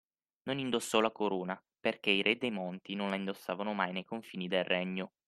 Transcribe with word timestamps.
Non 0.47 0.57
indossò 0.57 0.99
la 0.99 1.11
corona, 1.11 1.63
perché 1.79 2.09
i 2.09 2.23
re 2.23 2.35
dei 2.39 2.49
Monti 2.49 2.95
non 2.95 3.09
la 3.11 3.17
indossavano 3.17 3.71
mai 3.75 3.91
nei 3.93 4.03
confini 4.03 4.47
del 4.47 4.63
Regno 4.63 5.11